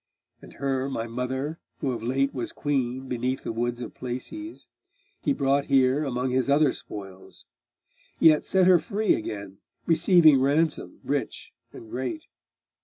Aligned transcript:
And 0.41 0.53
her, 0.53 0.89
my 0.89 1.05
mother, 1.05 1.59
who 1.77 1.91
of 1.91 2.01
late 2.01 2.33
was 2.33 2.51
queen 2.51 3.07
Beneath 3.07 3.43
the 3.43 3.53
woods 3.53 3.81
of 3.81 3.93
Places, 3.93 4.65
he 5.21 5.31
brought 5.31 5.65
here 5.65 6.03
Among 6.05 6.31
his 6.31 6.49
other 6.49 6.73
spoils; 6.73 7.45
yet 8.19 8.43
set 8.43 8.65
her 8.65 8.79
free 8.79 9.13
Again, 9.13 9.59
receiving 9.85 10.41
ransom 10.41 11.01
rich 11.03 11.53
and 11.71 11.87
great. 11.91 12.25